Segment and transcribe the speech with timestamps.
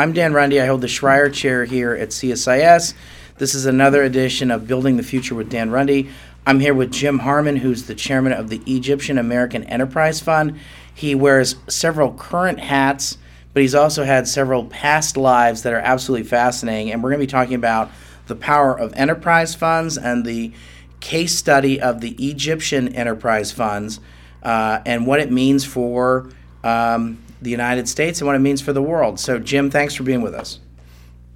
[0.00, 0.54] I'm Dan Runde.
[0.54, 2.94] I hold the Schreyer Chair here at CSIS.
[3.36, 6.08] This is another edition of Building the Future with Dan Runde.
[6.46, 10.58] I'm here with Jim Harmon, who's the chairman of the Egyptian American Enterprise Fund.
[10.94, 13.18] He wears several current hats,
[13.52, 16.90] but he's also had several past lives that are absolutely fascinating.
[16.90, 17.90] And we're going to be talking about
[18.26, 20.50] the power of enterprise funds and the
[21.00, 24.00] case study of the Egyptian enterprise funds
[24.42, 26.30] uh, and what it means for
[26.64, 29.18] um, the United States and what it means for the world.
[29.18, 30.58] So, Jim, thanks for being with us.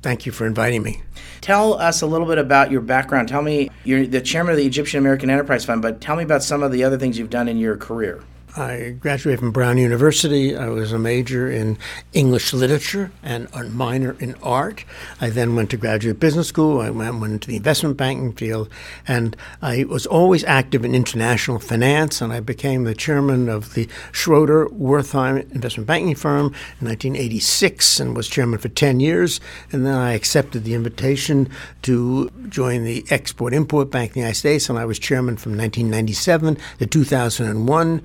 [0.03, 1.03] Thank you for inviting me.
[1.41, 3.29] Tell us a little bit about your background.
[3.29, 6.43] Tell me, you're the chairman of the Egyptian American Enterprise Fund, but tell me about
[6.43, 8.23] some of the other things you've done in your career.
[8.57, 10.57] I graduated from Brown University.
[10.57, 11.77] I was a major in
[12.13, 14.85] English literature and a minor in art.
[15.21, 16.81] I then went to graduate business school.
[16.81, 18.69] I went, went into the investment banking field,
[19.09, 22.21] and I was always active in international finance.
[22.21, 26.47] And I became the chairman of the Schroder Wertheim investment banking firm
[26.81, 29.41] in 1986, and was chairman for 10 years.
[29.73, 31.49] And then I accepted the invitation
[31.83, 35.57] to join the Export Import Bank in the United States, and I was chairman from
[35.59, 38.03] 1997 to 2001.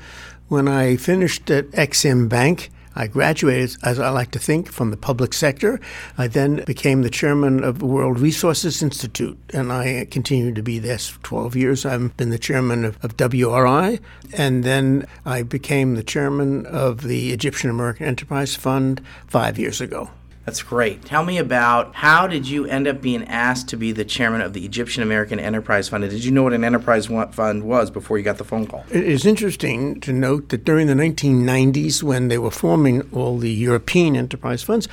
[0.50, 4.97] When I finished at Exim Bank, I graduated, as I like to think, from the
[4.97, 5.80] public sector.
[6.17, 10.80] I then became the chairman of the World Resources Institute, and I continued to be
[10.80, 11.86] there 12 years.
[11.86, 14.00] I've been the chairman of, of WRI,
[14.33, 20.09] and then I became the chairman of the Egyptian American Enterprise Fund five years ago.
[20.50, 21.05] That's great.
[21.05, 24.53] Tell me about how did you end up being asked to be the chairman of
[24.53, 26.09] the Egyptian American Enterprise Fund?
[26.09, 28.83] Did you know what an enterprise fund was before you got the phone call?
[28.89, 33.52] It is interesting to note that during the 1990s, when they were forming all the
[33.52, 34.88] European enterprise funds,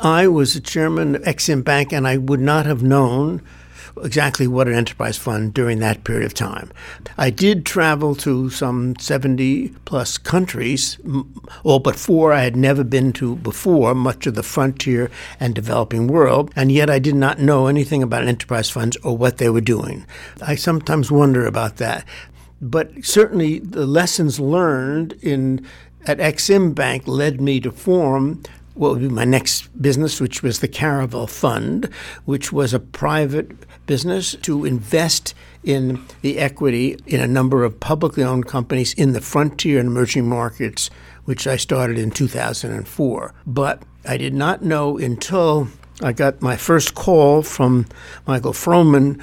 [0.00, 3.42] I was the chairman of Exim Bank, and I would not have known
[4.02, 6.70] exactly what an enterprise fund during that period of time.
[7.16, 10.98] I did travel to some 70 plus countries,
[11.64, 15.10] all but four I had never been to before, much of the frontier
[15.40, 19.38] and developing world, and yet I did not know anything about enterprise funds or what
[19.38, 20.06] they were doing.
[20.40, 22.04] I sometimes wonder about that.
[22.60, 25.66] But certainly the lessons learned in
[26.06, 28.42] at Exim Bank led me to form
[28.76, 31.86] what would be my next business, which was the Caravel Fund,
[32.24, 33.52] which was a private
[33.86, 39.20] business to invest in the equity in a number of publicly owned companies in the
[39.20, 40.90] frontier and emerging markets,
[41.24, 43.34] which I started in 2004.
[43.46, 45.68] But I did not know until
[46.02, 47.86] I got my first call from
[48.26, 49.20] Michael Froman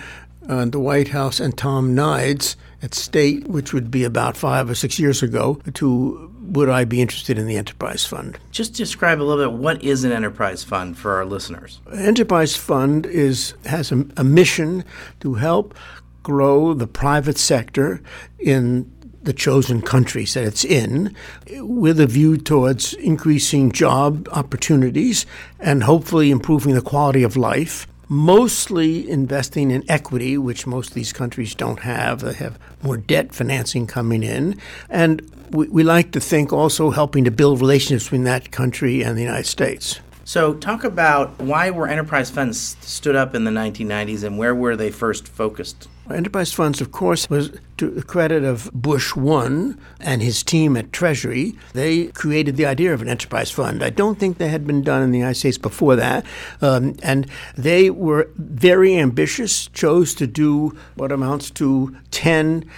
[0.47, 4.75] uh, the White House and Tom Nides at State, which would be about five or
[4.75, 8.37] six years ago, to would I be interested in the enterprise fund?
[8.51, 11.79] Just describe a little bit what is an enterprise fund for our listeners.
[11.93, 14.83] enterprise fund is has a, a mission
[15.21, 15.73] to help
[16.21, 18.01] grow the private sector
[18.39, 18.91] in
[19.23, 21.15] the chosen countries that it's in,
[21.59, 25.25] with a view towards increasing job opportunities
[25.61, 31.13] and hopefully improving the quality of life mostly investing in equity, which most of these
[31.13, 32.21] countries don't have.
[32.21, 34.59] They have more debt financing coming in.
[34.89, 35.21] And
[35.51, 39.21] we, we like to think also helping to build relationships between that country and the
[39.21, 39.99] United States.
[40.25, 44.77] So, talk about why were enterprise funds stood up in the 1990s and where were
[44.77, 45.89] they first focused?
[46.11, 50.91] Enterprise funds, of course, was to the credit of Bush one and his team at
[50.91, 51.55] Treasury.
[51.71, 53.81] They created the idea of an enterprise fund.
[53.81, 56.25] I don't think that had been done in the United States before that.
[56.61, 62.69] Um, and they were very ambitious, chose to do what amounts to 10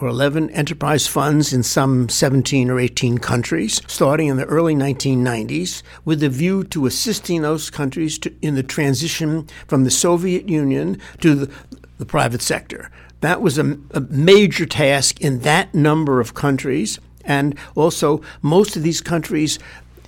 [0.00, 5.82] or 11 enterprise funds in some 17 or 18 countries, starting in the early 1990s,
[6.04, 10.98] with a view to assisting those countries to, in the transition from the Soviet Union
[11.20, 11.54] to the,
[12.00, 12.90] the private sector.
[13.20, 16.98] That was a, a major task in that number of countries.
[17.24, 19.58] And also, most of these countries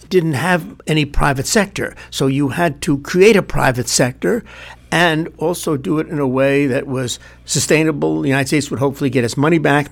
[0.09, 1.95] didn't have any private sector.
[2.11, 4.43] So you had to create a private sector
[4.91, 8.23] and also do it in a way that was sustainable.
[8.23, 9.91] The United States would hopefully get its money back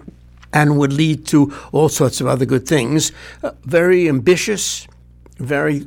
[0.52, 3.12] and would lead to all sorts of other good things.
[3.42, 4.88] Uh, very ambitious,
[5.38, 5.86] very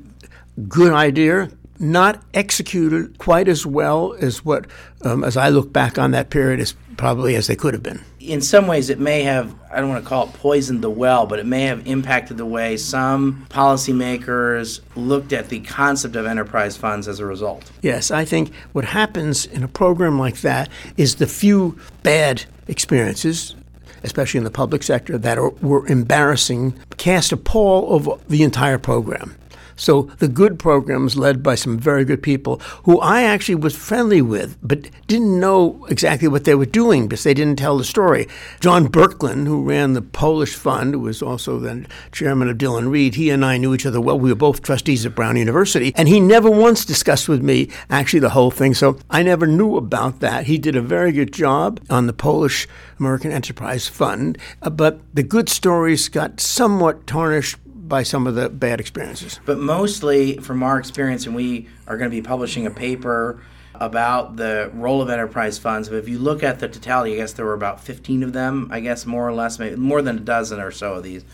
[0.68, 1.50] good idea,
[1.80, 4.68] not executed quite as well as what,
[5.04, 8.02] um, as I look back on that period, as probably as they could have been.
[8.20, 11.26] In some ways, it may have, I don't want to call it poisoned the well,
[11.26, 16.78] but it may have impacted the way some policymakers looked at the concept of enterprise
[16.78, 17.70] funds as a result.
[17.82, 23.56] Yes, I think what happens in a program like that is the few bad experiences
[24.04, 28.78] especially in the public sector, that are, were embarrassing, cast a pall over the entire
[28.78, 29.36] program.
[29.76, 34.22] So the good programs led by some very good people who I actually was friendly
[34.22, 38.28] with, but didn't know exactly what they were doing because they didn't tell the story.
[38.60, 43.16] John Birkelund, who ran the Polish Fund, who was also then chairman of Dillon Read,
[43.16, 44.20] he and I knew each other well.
[44.20, 48.20] We were both trustees at Brown University, and he never once discussed with me actually
[48.20, 48.74] the whole thing.
[48.74, 50.46] So I never knew about that.
[50.46, 52.68] He did a very good job on the Polish
[53.00, 58.50] American Enterprise Fund, uh, but the good stories got somewhat tarnished by some of the
[58.50, 59.40] bad experiences.
[59.46, 63.42] But mostly, from our experience, and we are going to be publishing a paper
[63.76, 65.90] about the role of enterprise funds.
[65.90, 68.70] But if you look at the totality, I guess there were about 15 of them,
[68.72, 71.26] I guess more or less, maybe more than a dozen or so of these.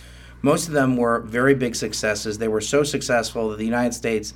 [0.42, 2.38] Most of them were very big successes.
[2.38, 4.34] They were so successful that the United States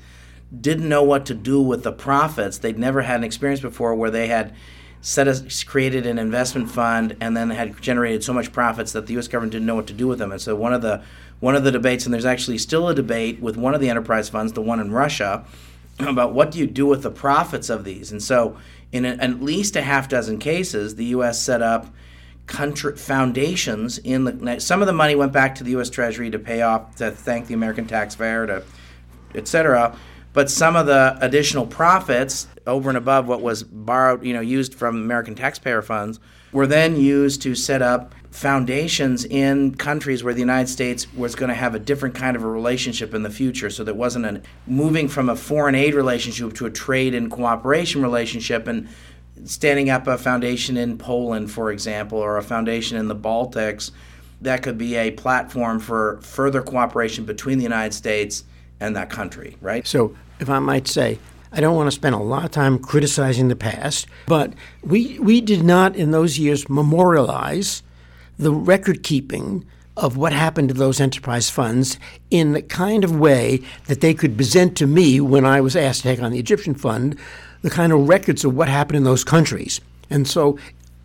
[0.59, 2.57] didn't know what to do with the profits.
[2.57, 4.53] They'd never had an experience before where they had
[5.01, 9.13] set a, created an investment fund and then had generated so much profits that the
[9.13, 9.27] U.S.
[9.27, 10.31] government didn't know what to do with them.
[10.31, 11.03] And so one of the
[11.43, 14.29] one of the debates, and there's actually still a debate with one of the enterprise
[14.29, 15.43] funds, the one in Russia,
[15.99, 18.13] about what do you do with the profits of these.
[18.13, 18.55] And so
[18.93, 21.41] in a, at least a half dozen cases, the U.S.
[21.41, 21.87] set up
[22.45, 26.39] country foundations in the some of the money went back to the US Treasury to
[26.39, 28.63] pay off to thank the American taxpayer to
[29.33, 29.97] et cetera
[30.33, 34.75] but some of the additional profits over and above what was borrowed you know used
[34.75, 36.19] from American taxpayer funds
[36.51, 41.49] were then used to set up foundations in countries where the United States was going
[41.49, 44.41] to have a different kind of a relationship in the future so that wasn't a
[44.65, 48.89] moving from a foreign aid relationship to a trade and cooperation relationship and
[49.45, 53.91] standing up a foundation in Poland, for example, or a foundation in the Baltics,
[54.41, 58.45] that could be a platform for further cooperation between the United States
[58.79, 59.85] and that country, right?
[59.85, 61.19] So, if I might say,
[61.51, 65.39] I don't want to spend a lot of time criticizing the past, but we, we
[65.39, 67.83] did not in those years memorialize
[68.37, 69.65] the record keeping
[69.95, 71.99] of what happened to those enterprise funds
[72.31, 76.01] in the kind of way that they could present to me when I was asked
[76.01, 77.17] to take on the Egyptian fund
[77.61, 79.79] the kind of records of what happened in those countries.
[80.09, 80.57] And so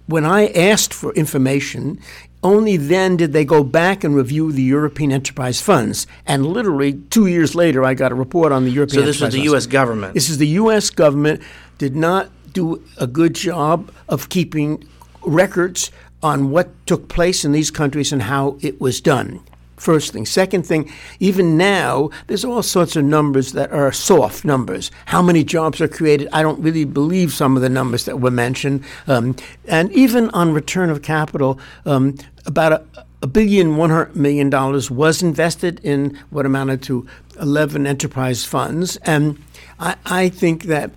[0.07, 2.01] when I asked for information,
[2.43, 6.07] only then did they go back and review the European enterprise funds.
[6.27, 9.03] And literally two years later, I got a report on the European.
[9.03, 9.51] So this was the funds.
[9.51, 9.67] U.S.
[9.67, 10.15] government.
[10.15, 10.91] This is the U.S.
[10.91, 11.43] government
[11.77, 14.85] did not do a good job of keeping
[15.25, 15.91] records
[16.23, 19.41] on what took place in these countries and how it was done.
[19.77, 20.27] First thing.
[20.27, 24.91] Second thing, even now, there's all sorts of numbers that are soft numbers.
[25.07, 26.29] How many jobs are created?
[26.33, 28.83] I don't really believe some of the numbers that were mentioned.
[29.07, 29.37] Um,
[29.67, 34.91] and even on return of capital, um, about a, a billion one hundred million dollars
[34.91, 37.07] was invested in what amounted to
[37.41, 39.43] eleven enterprise funds, and
[39.81, 40.91] I, I, think that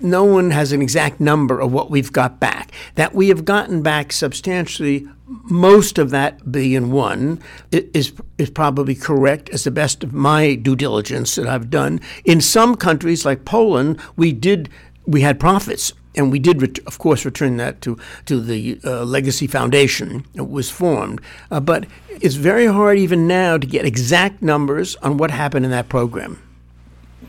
[0.00, 2.70] no one has an exact number of what we've got back.
[2.96, 7.40] That we have gotten back substantially most of that billion one
[7.70, 12.00] is is probably correct as the best of my due diligence that I've done.
[12.24, 14.68] In some countries like Poland, we did
[15.06, 19.04] we had profits and we did, ret- of course, return that to to the uh,
[19.04, 21.20] legacy foundation that was formed.
[21.50, 25.70] Uh, but it's very hard even now to get exact numbers on what happened in
[25.70, 26.40] that program.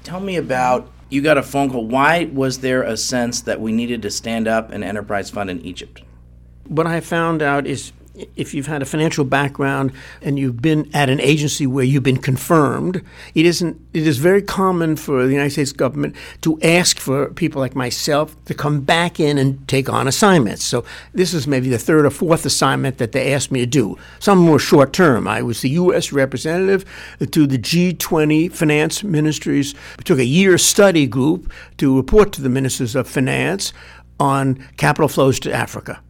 [0.03, 1.85] Tell me about you got a phone call.
[1.85, 5.61] Why was there a sense that we needed to stand up an enterprise fund in
[5.61, 6.01] Egypt?
[6.67, 7.91] What I found out is
[8.35, 9.91] if you've had a financial background
[10.21, 13.01] and you've been at an agency where you've been confirmed,
[13.33, 13.79] it isn't.
[13.93, 18.35] It is very common for the United States government to ask for people like myself
[18.45, 20.63] to come back in and take on assignments.
[20.63, 23.97] So this is maybe the third or fourth assignment that they asked me to do.
[24.19, 25.27] Some were short term.
[25.27, 26.11] I was the U.S.
[26.11, 26.85] representative
[27.19, 29.73] to the G20 finance ministries.
[29.97, 33.73] We took a year study group to report to the ministers of finance
[34.19, 36.01] on capital flows to Africa.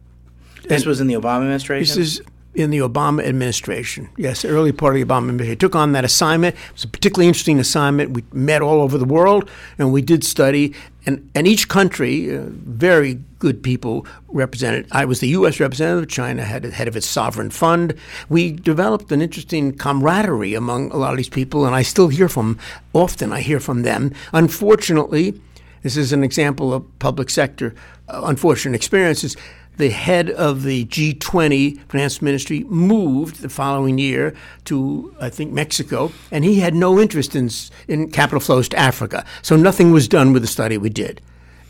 [0.68, 1.96] This was in the Obama administration?
[1.96, 2.22] This is
[2.56, 4.08] in the Obama administration.
[4.16, 5.52] Yes, early part of the Obama administration.
[5.52, 6.56] I took on that assignment.
[6.56, 8.12] It was a particularly interesting assignment.
[8.12, 10.74] We met all over the world and we did study.
[11.04, 14.88] And, and each country, uh, very good people represented.
[14.90, 15.60] I was the U.S.
[15.60, 16.08] representative.
[16.08, 17.94] China had the head of its sovereign fund.
[18.28, 22.28] We developed an interesting camaraderie among a lot of these people, and I still hear
[22.28, 22.58] from
[22.92, 23.32] often.
[23.32, 24.12] I hear from them.
[24.32, 25.38] Unfortunately,
[25.82, 27.74] this is an example of public sector
[28.08, 29.36] uh, unfortunate experiences
[29.76, 36.12] the head of the G20 finance ministry moved the following year to, I think, Mexico,
[36.30, 37.50] and he had no interest in,
[37.88, 39.24] in capital flows to Africa.
[39.42, 41.20] So nothing was done with the study we did.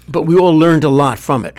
[0.09, 1.59] But we all learned a lot from it.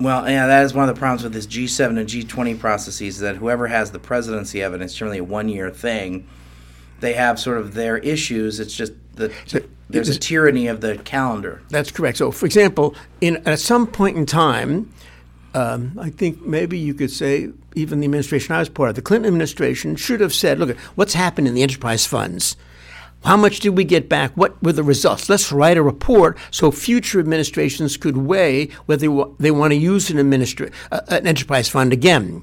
[0.00, 3.18] Well, yeah, that is one of the problems with this G7 and G20 processes is
[3.20, 6.28] that whoever has the presidency of it, it's generally a one year thing.
[7.00, 8.60] They have sort of their issues.
[8.60, 11.62] It's just that so, there's a tyranny of the calendar.
[11.70, 12.18] That's correct.
[12.18, 14.92] So, for example, in at some point in time,
[15.54, 19.02] um, I think maybe you could say even the administration I was part of, the
[19.02, 22.56] Clinton administration, should have said, look, what's happened in the enterprise funds?
[23.24, 24.32] How much did we get back?
[24.36, 25.28] What were the results?
[25.28, 29.76] Let's write a report so future administrations could weigh whether they, wa- they want to
[29.76, 32.42] use an, administra- uh, an enterprise fund again.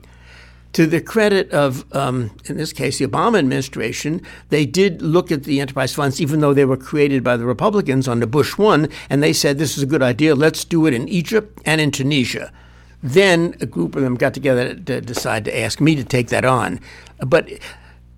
[0.73, 5.45] To the credit of, um, in this case, the Obama administration, they did look at
[5.45, 9.23] the enterprise funds, even though they were created by the Republicans under Bush 1, and
[9.23, 10.35] they said this is a good idea.
[10.35, 12.51] Let's do it in Egypt and in Tunisia.
[13.05, 16.43] Then a group of them got together to decide to ask me to take that
[16.43, 16.79] on.
[17.19, 17.47] But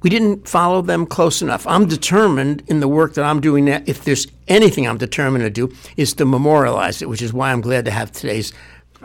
[0.01, 1.67] we didn't follow them close enough.
[1.67, 5.49] I'm determined in the work that I'm doing now, if there's anything I'm determined to
[5.49, 8.53] do, is to memorialize it, which is why I'm glad to have today's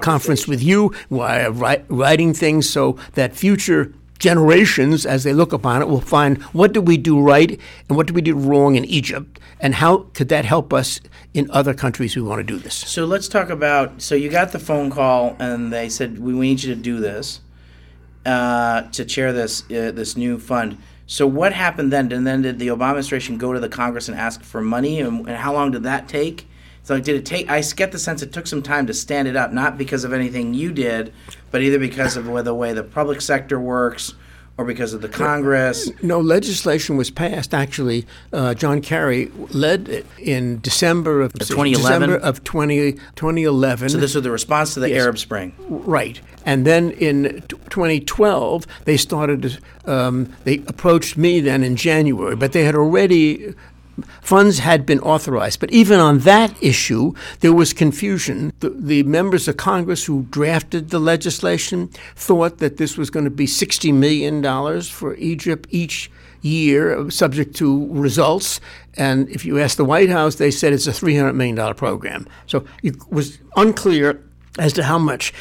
[0.00, 5.52] conference with you, why I'm write, writing things so that future generations, as they look
[5.52, 8.76] upon it, will find what did we do right and what did we do wrong
[8.76, 11.00] in Egypt, and how could that help us
[11.34, 12.74] in other countries who want to do this.
[12.74, 14.00] So let's talk about.
[14.00, 17.00] So you got the phone call, and they said we, we need you to do
[17.00, 17.40] this
[18.24, 20.78] uh, to chair this uh, this new fund.
[21.06, 22.12] So what happened then?
[22.12, 25.00] And then did the Obama administration go to the Congress and ask for money?
[25.00, 26.46] And, and how long did that take?
[26.84, 27.48] So did it take?
[27.48, 30.12] I get the sense it took some time to stand it up, not because of
[30.12, 31.12] anything you did,
[31.50, 34.14] but either because of the way the public sector works
[34.58, 35.90] or because of the Congress.
[36.02, 37.54] No legislation was passed.
[37.54, 42.08] Actually, uh, John Kerry led it in December of 2011?
[42.10, 43.88] December of 20, 2011.
[43.88, 45.54] So this was the response to the Arab Spring.
[45.68, 46.20] Right.
[46.44, 52.52] And then in t- 2012, they started, um, they approached me then in January, but
[52.52, 53.54] they had already,
[54.20, 55.60] funds had been authorized.
[55.60, 58.52] But even on that issue, there was confusion.
[58.60, 63.30] The, the members of Congress who drafted the legislation thought that this was going to
[63.30, 66.10] be $60 million for Egypt each
[66.42, 68.60] year, uh, subject to results.
[68.94, 72.26] And if you ask the White House, they said it's a $300 million program.
[72.46, 74.22] So it was unclear
[74.58, 75.32] as to how much.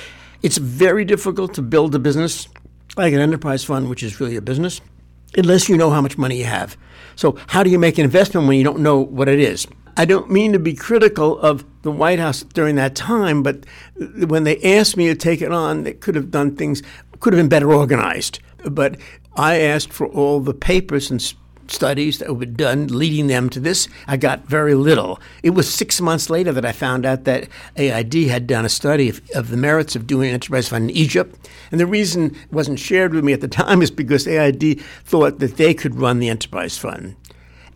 [0.43, 2.48] It's very difficult to build a business
[2.98, 4.81] like an enterprise fund, which is really a business,
[5.36, 6.78] unless you know how much money you have.
[7.16, 9.68] So, how do you make an investment when you don't know what it is?
[9.98, 13.66] I don't mean to be critical of the White House during that time, but
[14.28, 16.82] when they asked me to take it on, they could have done things,
[17.20, 18.40] could have been better organized.
[18.70, 18.98] But
[19.36, 21.22] I asked for all the papers and
[21.72, 23.88] studies that were done leading them to this.
[24.08, 25.20] I got very little.
[25.44, 27.48] It was six months later that I found out that
[27.78, 31.50] AID had done a study of, of the merits of doing enterprise fund in Egypt.
[31.72, 35.40] And the reason it wasn't shared with me at the time is because AID thought
[35.40, 37.16] that they could run the enterprise fund.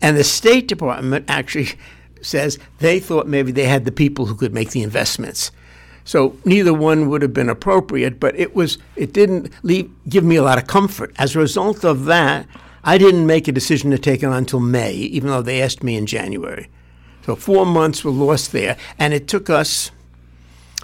[0.02, 1.70] And the State Department actually
[2.22, 5.50] says they thought maybe they had the people who could make the investments.
[6.04, 10.36] So neither one would have been appropriate, but it was it didn't leave, give me
[10.36, 11.12] a lot of comfort.
[11.18, 12.46] As a result of that,
[12.86, 15.82] I didn't make a decision to take it on until May, even though they asked
[15.82, 16.68] me in January.
[17.26, 19.90] So four months were lost there, and it took us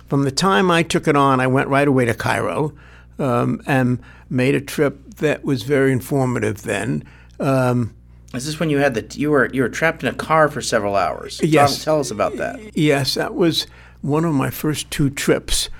[0.08, 1.40] from the time I took it on.
[1.40, 2.74] I went right away to Cairo
[3.20, 6.62] um, and made a trip that was very informative.
[6.62, 7.04] Then.
[7.38, 7.94] Um,
[8.34, 10.60] Is this when you had the you were you were trapped in a car for
[10.60, 11.40] several hours?
[11.42, 11.76] Yes.
[11.76, 12.76] Tell, tell us about that.
[12.76, 13.68] Yes, that was
[14.00, 15.70] one of my first two trips.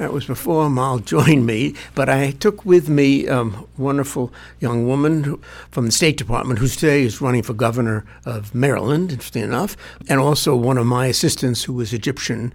[0.00, 4.86] That was before Mal joined me, but I took with me a um, wonderful young
[4.86, 5.38] woman
[5.70, 9.76] from the State Department who today is running for governor of Maryland, interesting enough,
[10.08, 12.54] and also one of my assistants who was Egyptian,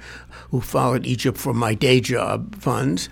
[0.50, 3.10] who followed Egypt for my day job funds.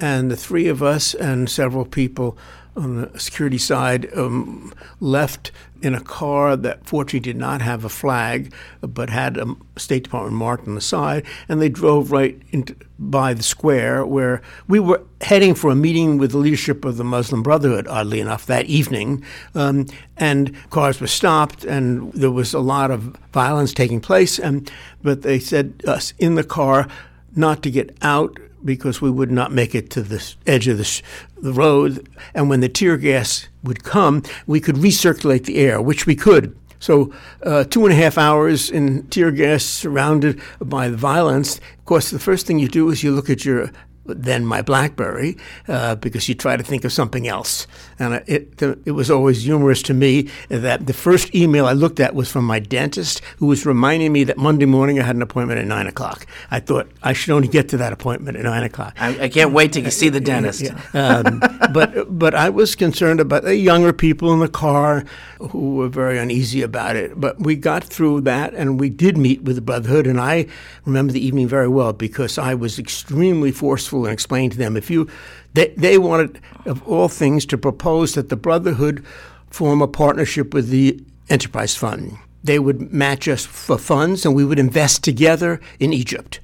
[0.00, 2.36] And the three of us and several people
[2.78, 5.50] on the security side um, left
[5.82, 10.34] in a car that fortunately did not have a flag, but had a State Department
[10.34, 15.00] marked on the side, and they drove right into, by the square where we were
[15.20, 19.22] heading for a meeting with the leadership of the Muslim Brotherhood, oddly enough, that evening.
[19.54, 24.38] Um, and cars were stopped, and there was a lot of violence taking place.
[24.38, 24.70] And
[25.02, 26.88] but they said us in the car
[27.36, 31.02] not to get out because we would not make it to the edge of the,
[31.40, 32.08] the road.
[32.34, 36.56] And when the tear gas would come, we could recirculate the air, which we could.
[36.80, 37.12] So,
[37.42, 41.58] uh, two and a half hours in tear gas surrounded by violence.
[41.58, 43.70] Of course, the first thing you do is you look at your
[44.08, 45.36] then my BlackBerry
[45.68, 47.66] uh, because you try to think of something else.
[47.98, 52.14] And it, it was always humorous to me that the first email I looked at
[52.14, 55.60] was from my dentist who was reminding me that Monday morning I had an appointment
[55.60, 56.26] at 9 o'clock.
[56.50, 58.96] I thought I should only get to that appointment at 9 o'clock.
[58.98, 60.62] I, I can't wait to see the dentist.
[60.62, 60.80] Yeah.
[60.94, 61.40] Um,
[61.72, 65.04] but, but I was concerned about the younger people in the car
[65.38, 67.20] who were very uneasy about it.
[67.20, 70.06] But we got through that and we did meet with the Brotherhood.
[70.06, 70.46] And I
[70.84, 74.90] remember the evening very well because I was extremely forceful and explain to them if
[74.90, 75.08] you
[75.54, 79.04] they, they wanted of all things to propose that the brotherhood
[79.50, 84.44] form a partnership with the enterprise fund they would match us for funds and we
[84.44, 86.40] would invest together in egypt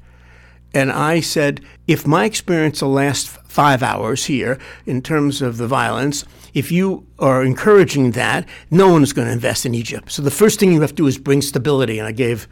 [0.75, 5.69] And I said, if my experience will last five hours here in terms of the
[5.69, 10.11] violence, if you are encouraging that, no one is going to invest in Egypt.
[10.11, 12.01] So the first thing you have to do is bring stability.
[12.01, 12.49] And I gave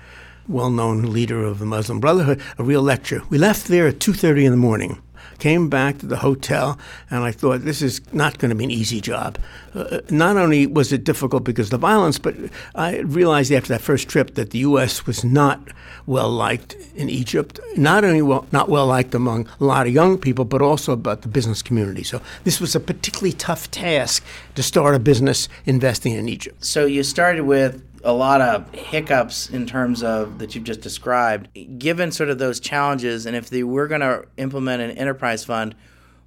[0.48, 3.22] well-known leader of the Muslim Brotherhood a real lecture.
[3.28, 5.02] We left there at 2:30 in the morning
[5.42, 6.78] came back to the hotel,
[7.10, 9.38] and I thought this is not going to be an easy job.
[9.74, 12.36] Uh, not only was it difficult because of the violence, but
[12.76, 15.04] I realized after that first trip that the U.S.
[15.04, 15.60] was not
[16.06, 17.58] well liked in Egypt.
[17.76, 21.22] Not only well, not well liked among a lot of young people, but also about
[21.22, 22.04] the business community.
[22.04, 26.64] So this was a particularly tough task to start a business investing in Egypt.
[26.64, 31.48] So you started with a lot of hiccups in terms of that you've just described.
[31.78, 35.74] Given sort of those challenges, and if they were going to implement an enterprise fund,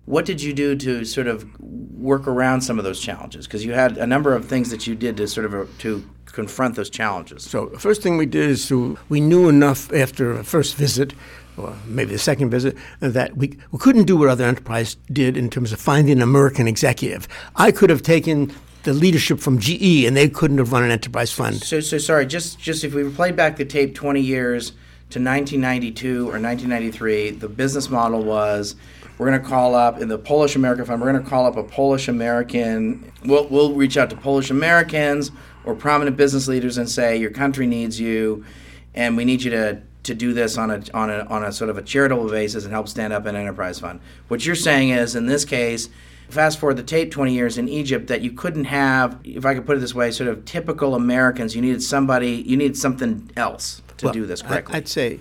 [0.06, 3.48] what did you do to sort of work around some of those challenges?
[3.48, 6.04] Because you had a number of things that you did to sort of uh, to
[6.26, 7.44] confront those challenges.
[7.44, 11.14] So the first thing we did is to we knew enough after a first visit
[11.58, 15.50] or maybe the second visit, that we, we couldn't do what other enterprise did in
[15.50, 17.28] terms of finding an American executive.
[17.56, 18.54] I could have taken
[18.86, 21.62] the leadership from GE, and they couldn't have run an enterprise fund.
[21.62, 22.26] So, so sorry.
[22.26, 24.70] Just, just if we played back the tape 20 years
[25.10, 28.76] to 1992 or 1993, the business model was
[29.18, 31.02] we're going to call up in the Polish American Fund.
[31.02, 33.12] We're going to call up a Polish American.
[33.24, 35.32] We'll, we'll reach out to Polish Americans
[35.64, 38.46] or prominent business leaders and say your country needs you,
[38.94, 41.70] and we need you to to do this on a on a on a sort
[41.70, 44.00] of a charitable basis and help stand up an enterprise fund.
[44.28, 45.90] What you're saying is, in this case,
[46.30, 49.66] fast forward the tape 20 years in Egypt that you couldn't have, if I could
[49.66, 51.56] put it this way, sort of typical Americans.
[51.56, 54.76] You needed somebody, you needed something else to well, do this correctly.
[54.76, 55.20] I'd say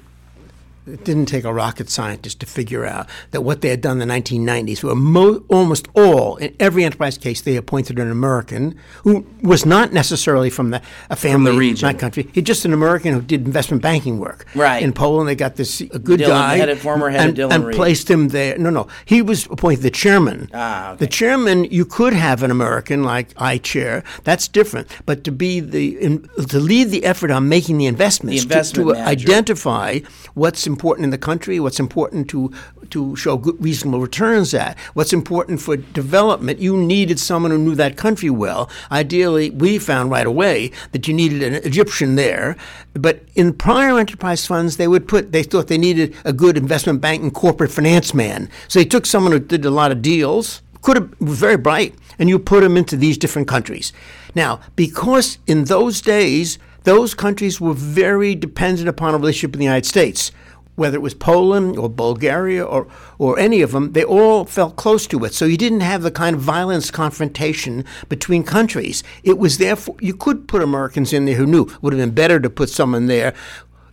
[0.87, 4.07] it didn't take a rocket scientist to figure out that what they had done in
[4.09, 9.27] the 1990s were mo- almost all, in every enterprise case, they appointed an American who
[9.43, 11.87] was not necessarily from the, a family from the region.
[11.89, 12.29] that country.
[12.33, 14.47] He's just an American who did investment banking work.
[14.55, 14.83] Right.
[14.83, 16.57] In Poland, they got this a good Dillon, guy.
[16.57, 18.59] head of- former head of and, Dillon and placed him there.
[18.59, 18.87] No, no.
[19.05, 20.51] He was appointed the chairman.
[20.53, 20.99] Ah, okay.
[20.99, 24.05] The chairman, you could have an American like I chair.
[24.25, 24.89] That's different.
[25.07, 28.89] But to be the in, to lead the effort on making the investments, The investment
[28.91, 30.01] to, to identify
[30.35, 32.53] what's important in the country, what's important to
[32.91, 36.59] to show good, reasonable returns at, what's important for development.
[36.59, 38.69] You needed someone who knew that country well.
[38.91, 42.57] Ideally, we found right away that you needed an Egyptian there.
[42.93, 47.01] But in prior enterprise funds, they would put they thought they needed a good investment
[47.01, 48.51] bank and corporate finance man.
[48.69, 52.29] So they took someone who did a lot of deals could have very bright, and
[52.29, 53.91] you put them into these different countries.
[54.35, 59.65] Now, because in those days those countries were very dependent upon a relationship with the
[59.65, 60.31] United States,
[60.77, 62.87] whether it was Poland or Bulgaria or
[63.19, 65.35] or any of them, they all felt close to it.
[65.35, 69.03] So you didn't have the kind of violence confrontation between countries.
[69.23, 71.65] It was therefore you could put Americans in there who knew.
[71.67, 73.35] It Would have been better to put someone there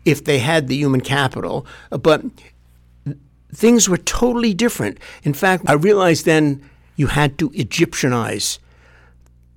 [0.05, 2.23] if they had the human capital, but
[3.53, 4.97] things were totally different.
[5.23, 8.59] In fact, I realized then you had to Egyptianize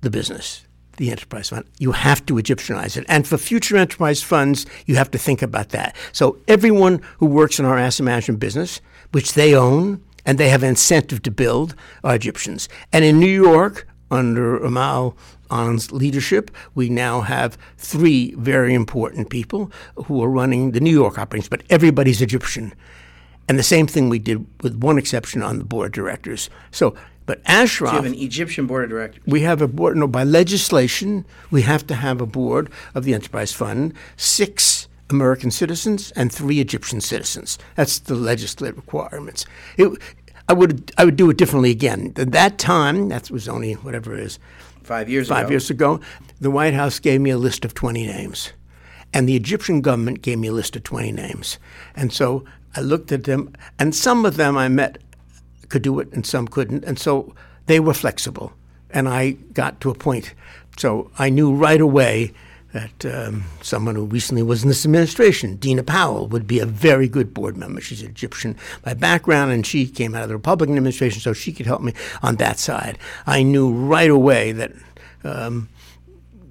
[0.01, 0.64] the business,
[0.97, 1.65] the enterprise fund.
[1.79, 3.05] You have to Egyptianize it.
[3.07, 5.95] And for future enterprise funds, you have to think about that.
[6.11, 8.81] So everyone who works in our asset management business,
[9.11, 12.67] which they own and they have incentive to build, are Egyptians.
[12.91, 15.15] And in New York, under Amal
[15.51, 19.71] An's leadership, we now have three very important people
[20.05, 22.73] who are running the New York operations, but everybody's Egyptian.
[23.47, 26.49] And the same thing we did with one exception on the board of directors.
[26.71, 29.23] So, but Ashraf, you have an Egyptian board of directors.
[29.25, 33.13] we have a board, no, by legislation, we have to have a board of the
[33.13, 37.57] enterprise fund, six American citizens and three Egyptian citizens.
[37.75, 39.45] That's the legislative requirements.
[39.77, 39.99] It,
[40.47, 42.13] I would I would do it differently again.
[42.17, 44.39] At that time, that was only whatever it is,
[44.83, 45.49] Five years five ago.
[45.51, 45.99] years ago,
[46.39, 48.51] the White House gave me a list of 20 names.
[49.13, 51.57] And the Egyptian government gave me a list of 20 names.
[51.95, 52.43] And so
[52.75, 54.97] I looked at them, and some of them I met
[55.69, 56.83] could do it, and some couldn't.
[56.85, 57.33] And so
[57.65, 58.53] they were flexible.
[58.91, 60.33] And I got to a point.
[60.77, 62.33] So I knew right away
[62.75, 67.07] that um, someone who recently was in this administration, Dina Powell, would be a very
[67.07, 67.79] good board member.
[67.79, 71.65] She's Egyptian by background, and she came out of the Republican administration, so she could
[71.65, 72.97] help me on that side.
[73.25, 74.73] I knew right away that
[75.23, 75.69] um,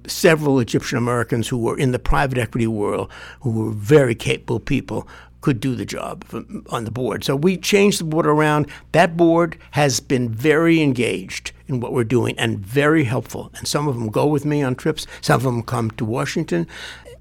[0.07, 5.07] several Egyptian Americans who were in the private equity world, who were very capable people,
[5.45, 6.25] could do the job
[6.71, 7.23] on the board.
[7.23, 8.65] So we changed the board around.
[8.93, 13.51] That board has been very engaged in what we're doing and very helpful.
[13.55, 15.05] And some of them go with me on trips.
[15.21, 16.65] Some of them come to Washington.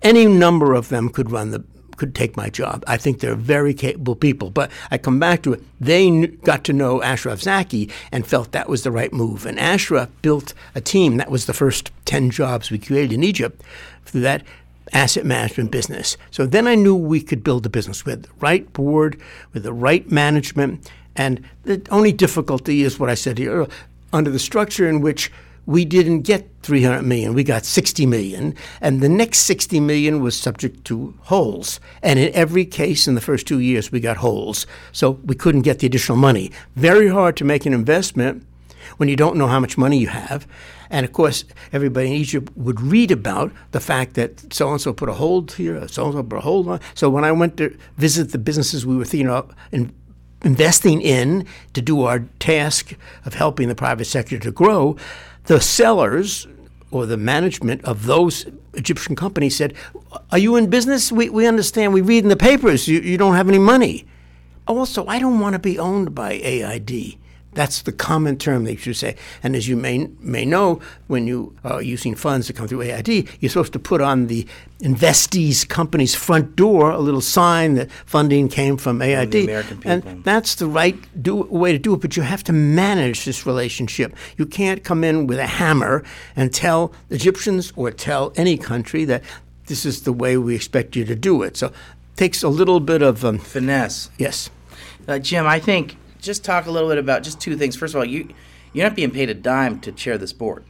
[0.00, 1.64] Any number of them could run the
[1.98, 2.82] could take my job.
[2.86, 4.48] I think they're very capable people.
[4.48, 5.62] But I come back to it.
[5.78, 9.44] They kn- got to know Ashraf Zaki and felt that was the right move.
[9.44, 11.18] And Ashraf built a team.
[11.18, 13.62] That was the first 10 jobs we created in Egypt.
[14.06, 14.42] Through that,
[14.94, 16.16] asset management business.
[16.30, 19.20] So then I knew we could build a business with the right board,
[19.52, 20.90] with the right management.
[21.16, 23.66] And the only difficulty is what I said here
[24.12, 25.30] under the structure in which
[25.66, 30.38] we didn't get 300 million we got 60 million and the next 60 million was
[30.38, 34.66] subject to holes and in every case in the first 2 years we got holes
[34.92, 38.46] so we couldn't get the additional money very hard to make an investment
[38.96, 40.46] when you don't know how much money you have
[40.90, 44.92] and of course everybody in Egypt would read about the fact that so and so
[44.92, 47.56] put a hold here so and so put a hold on so when I went
[47.58, 49.94] to visit the businesses we were thinking of in
[50.42, 52.94] investing in to do our task
[53.24, 54.96] of helping the private sector to grow
[55.44, 56.46] the sellers
[56.90, 59.74] or the management of those Egyptian companies said,
[60.30, 61.10] Are you in business?
[61.10, 61.92] We, we understand.
[61.92, 64.06] We read in the papers you, you don't have any money.
[64.66, 67.16] Also, I don't want to be owned by AID.
[67.54, 69.16] That's the common term they should say.
[69.42, 73.28] And as you may may know, when you are using funds that come through AID,
[73.40, 74.46] you're supposed to put on the
[74.80, 79.34] investees company's front door a little sign that funding came from AID.
[79.84, 82.00] And that's the right do, way to do it.
[82.00, 84.14] But you have to manage this relationship.
[84.36, 86.04] You can't come in with a hammer
[86.36, 89.22] and tell Egyptians or tell any country that
[89.66, 91.56] this is the way we expect you to do it.
[91.56, 91.74] So it
[92.16, 94.10] takes a little bit of um, finesse.
[94.18, 94.50] Yes.
[95.08, 97.76] Uh, Jim, I think just talk a little bit about just two things.
[97.76, 98.34] First of all, you
[98.72, 100.64] you're not being paid a dime to chair this board.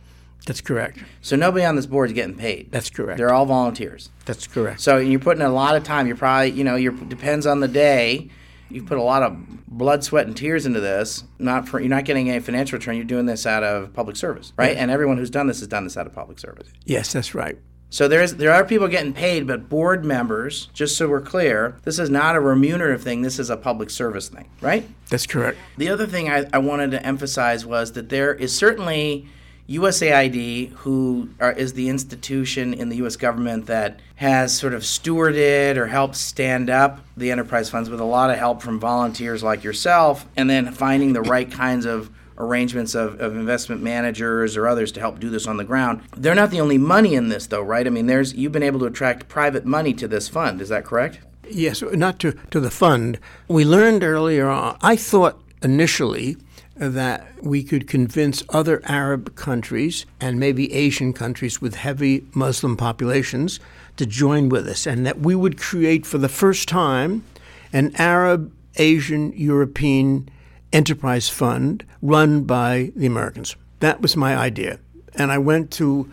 [0.47, 0.99] That's correct.
[1.23, 2.71] So nobody on this board is getting paid.
[2.71, 3.17] That's correct.
[3.17, 4.11] They're all volunteers.
[4.27, 4.81] That's correct.
[4.81, 6.07] So you're putting a lot of time.
[6.07, 8.31] You're probably you know you're depends on the day.
[8.71, 9.37] You've put a lot of
[9.69, 11.25] blood, sweat, and tears into this.
[11.39, 12.97] Not for you're not getting any financial return.
[12.97, 14.73] You're doing this out of public service, right?
[14.73, 14.79] Yes.
[14.79, 16.69] And everyone who's done this has done this out of public service.
[16.85, 17.59] Yes, that's right.
[17.95, 22.01] So there's there are people getting paid, but board members, just so we're clear, this
[22.01, 23.23] is not a remunerative thing.
[23.23, 24.85] This is a public service thing, right?
[25.11, 25.59] That's correct.
[25.77, 29.29] The other thing I, I wanted to emphasize was that there is certainly
[29.69, 33.15] USAID, who are, is the institution in the U.S.
[33.15, 38.05] government that has sort of stewarded or helped stand up the enterprise funds with a
[38.05, 42.95] lot of help from volunteers like yourself, and then finding the right kinds of arrangements
[42.95, 46.03] of, of investment managers or others to help do this on the ground.
[46.17, 47.87] They're not the only money in this, though, right?
[47.87, 50.61] I mean, there's you've been able to attract private money to this fund.
[50.61, 51.21] Is that correct?
[51.49, 53.19] Yes, not to, to the fund.
[53.49, 56.37] We learned earlier on, I thought initially
[56.77, 63.61] that we could convince other Arab countries and maybe Asian countries with heavy Muslim populations
[63.97, 67.25] to join with us, and that we would create for the first time
[67.73, 70.29] an Arab, Asian, European
[70.75, 73.57] enterprise fund run by the Americans.
[73.81, 74.81] That was my idea.
[75.15, 76.11] And I went to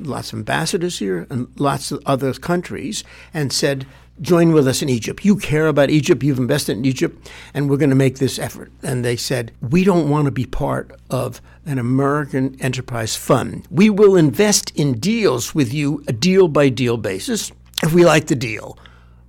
[0.00, 3.86] lots of ambassadors here and lots of other countries and said,
[4.20, 5.24] join with us in Egypt.
[5.24, 8.72] You care about Egypt, you've invested in Egypt, and we're going to make this effort.
[8.82, 13.66] And they said, we don't want to be part of an American enterprise fund.
[13.70, 17.52] We will invest in deals with you, a deal by deal basis,
[17.82, 18.78] if we like the deal.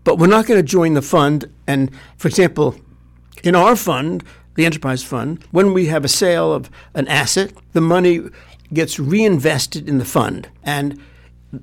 [0.03, 1.49] But we're not going to join the fund.
[1.65, 2.75] And for example,
[3.43, 4.23] in our fund,
[4.55, 8.21] the enterprise fund, when we have a sale of an asset, the money
[8.73, 10.49] gets reinvested in the fund.
[10.63, 10.99] And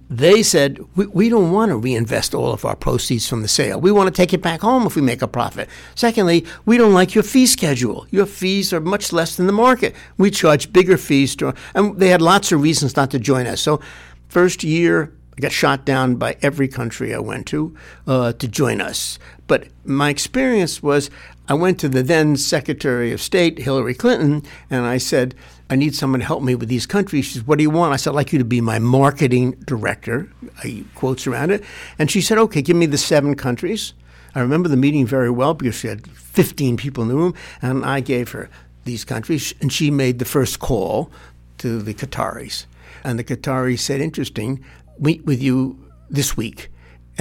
[0.09, 3.81] they said, we, we don't want to reinvest all of our proceeds from the sale.
[3.81, 5.69] We want to take it back home if we make a profit.
[5.95, 8.07] Secondly, we don't like your fee schedule.
[8.11, 9.95] Your fees are much less than the market.
[10.17, 13.61] We charge bigger fees to, and they had lots of reasons not to join us.
[13.61, 13.81] So,
[14.29, 17.75] first year, I got shot down by every country I went to
[18.07, 19.19] uh, to join us.
[19.47, 21.11] But my experience was
[21.51, 25.35] I went to the then Secretary of State, Hillary Clinton, and I said,
[25.69, 27.25] I need someone to help me with these countries.
[27.25, 27.93] She said, What do you want?
[27.93, 30.31] I said, I'd like you to be my marketing director.
[30.59, 31.65] I quotes around it.
[31.99, 33.95] And she said, Okay, give me the seven countries.
[34.33, 37.85] I remember the meeting very well because she had 15 people in the room, and
[37.85, 38.49] I gave her
[38.85, 41.11] these countries, and she made the first call
[41.59, 42.67] to the Qataris.
[43.03, 44.65] And the Qataris said, Interesting,
[45.01, 46.71] meet with you this week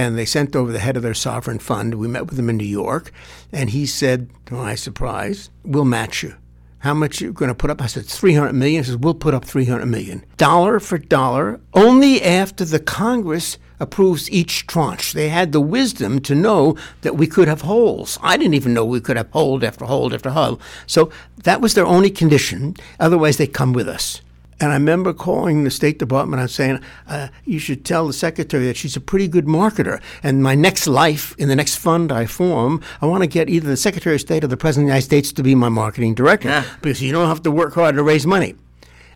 [0.00, 1.96] and they sent over the head of their sovereign fund.
[1.96, 3.12] We met with him in New York,
[3.52, 6.36] and he said, to my surprise, we'll match you.
[6.78, 7.82] How much you going to put up?
[7.82, 8.82] I said, 300 million.
[8.82, 10.24] He says, we'll put up 300 million.
[10.38, 15.12] Dollar for dollar, only after the Congress approves each tranche.
[15.12, 18.18] They had the wisdom to know that we could have holes.
[18.22, 20.62] I didn't even know we could have hold after hold after hold.
[20.86, 21.10] So
[21.44, 22.74] that was their only condition.
[22.98, 24.22] Otherwise, they come with us.
[24.60, 28.66] And I remember calling the State Department and saying, uh, you should tell the secretary
[28.66, 30.02] that she's a pretty good marketer.
[30.22, 33.68] And my next life, in the next fund I form, I want to get either
[33.68, 36.14] the Secretary of State or the President of the United States to be my marketing
[36.14, 36.64] director yeah.
[36.82, 38.54] because you don't have to work hard to raise money.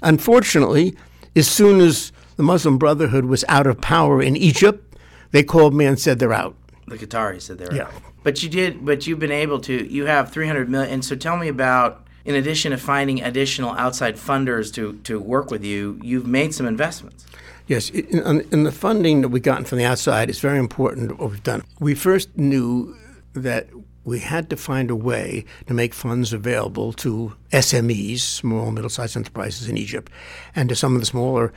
[0.03, 0.97] Unfortunately,
[1.37, 4.97] as soon as the Muslim Brotherhood was out of power in Egypt,
[5.33, 6.57] they called me and said they're out.
[6.87, 7.85] The Qataris said they're yeah.
[7.85, 7.93] out.
[8.23, 10.95] But you did, but you've been able to, you have 300 million.
[10.95, 15.51] And So tell me about in addition to finding additional outside funders to, to work
[15.51, 17.27] with you, you've made some investments.
[17.67, 21.43] Yes, in, the funding that we've gotten from the outside, it's very important what we've
[21.43, 21.63] done.
[21.81, 22.95] We first knew
[23.33, 23.69] that
[24.05, 29.17] we had to find a way to make funds available to SMEs, small and middle-sized
[29.17, 30.13] enterprises in Egypt,
[30.55, 31.53] and to some of the smaller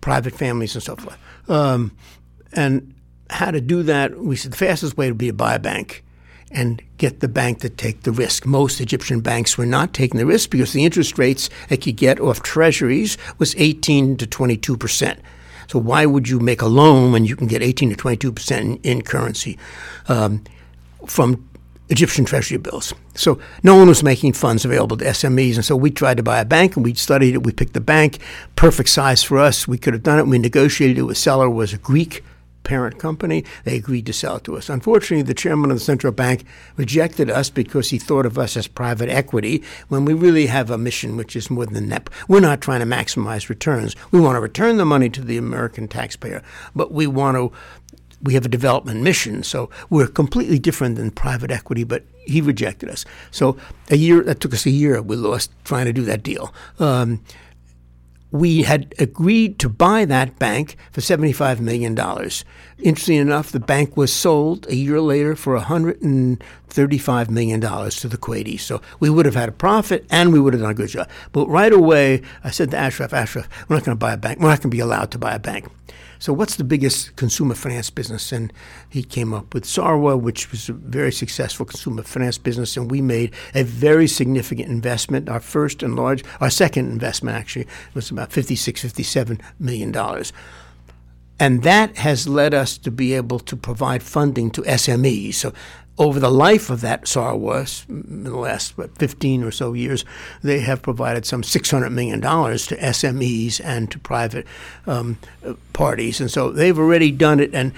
[0.00, 1.18] private families and so forth.
[1.48, 1.92] Um,
[2.54, 2.94] and
[3.28, 6.02] how to do that, we said the fastest way would be to buy a bank
[6.52, 8.46] and get the bank to take the risk.
[8.46, 12.20] Most Egyptian banks were not taking the risk because the interest rates they could get
[12.20, 15.20] off treasuries was 18 to 22 percent.
[15.68, 18.80] So why would you make a loan when you can get 18 to 22 percent
[18.84, 19.58] in, currency
[20.08, 20.44] um,
[21.06, 21.48] from
[21.88, 22.92] Egyptian treasury bills?
[23.14, 26.40] So no one was making funds available to SMEs, and so we tried to buy
[26.40, 27.44] a bank, and we studied it.
[27.44, 28.18] We picked the bank,
[28.56, 29.66] perfect size for us.
[29.66, 30.26] We could have done it.
[30.26, 32.22] We negotiated it with seller was a Greek
[32.64, 33.44] parent company.
[33.64, 34.68] They agreed to sell it to us.
[34.68, 36.44] Unfortunately, the chairman of the central bank
[36.76, 40.78] rejected us because he thought of us as private equity when we really have a
[40.78, 42.08] mission which is more than that.
[42.28, 43.96] We're not trying to maximize returns.
[44.10, 46.42] We want to return the money to the American taxpayer,
[46.74, 47.52] but we want to.
[48.22, 51.82] We have a development mission, so we're completely different than private equity.
[51.82, 53.04] But he rejected us.
[53.32, 53.56] So
[53.90, 55.02] a year that took us a year.
[55.02, 56.54] We lost trying to do that deal.
[56.78, 57.20] Um,
[58.32, 61.96] we had agreed to buy that bank for $75 million.
[62.78, 68.60] Interesting enough, the bank was sold a year later for $135 million to the Kuwaitis.
[68.60, 71.08] So we would have had a profit and we would have done a good job.
[71.32, 74.40] But right away, I said to Ashraf, Ashraf, we're not going to buy a bank.
[74.40, 75.68] We're not going to be allowed to buy a bank.
[76.22, 78.30] So, what's the biggest consumer finance business?
[78.30, 78.52] And
[78.88, 83.02] he came up with Sarwa, which was a very successful consumer finance business, and we
[83.02, 85.28] made a very significant investment.
[85.28, 90.32] Our first and large, our second investment actually was about 56, 57 million dollars.
[91.40, 95.34] And that has led us to be able to provide funding to SMEs.
[95.34, 95.52] So
[96.02, 100.04] over the life of that Sarwa, in the last what, 15 or so years,
[100.42, 104.46] they have provided some $600 million to SMEs and to private
[104.86, 105.18] um,
[105.72, 106.20] parties.
[106.20, 107.54] And so they've already done it.
[107.54, 107.72] And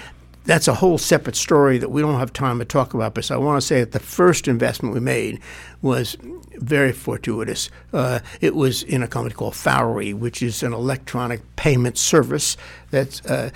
[0.44, 3.14] that's a whole separate story that we don't have time to talk about.
[3.14, 5.40] But so I want to say that the first investment we made
[5.82, 6.16] was
[6.56, 7.70] very fortuitous.
[7.92, 12.56] Uh, it was in a company called Fawry, which is an electronic payment service
[12.90, 13.50] that's uh,